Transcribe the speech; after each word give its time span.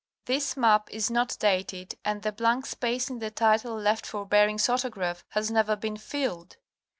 This 0.25 0.57
map 0.57 0.89
is 0.91 1.11
not 1.11 1.37
dated 1.39 1.93
and 2.03 2.23
the 2.23 2.31
blank 2.31 2.65
space 2.65 3.07
in 3.11 3.19
the 3.19 3.29
title 3.29 3.75
left 3.77 4.07
for 4.07 4.25
Bering's 4.25 4.67
autograph 4.67 5.23
has 5.29 5.51
never 5.51 5.75
been 5.75 5.95
filled. 5.97 6.57